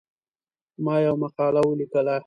ما 0.83 0.95
یوه 1.05 1.17
مقاله 1.23 1.61
ولیکله. 1.65 2.15